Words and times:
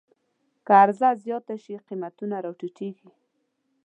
که 0.65 0.73
عرضه 0.81 1.09
زیاته 1.23 1.55
شي، 1.63 1.75
قیمتونه 1.87 2.35
راټیټېږي. 2.45 3.09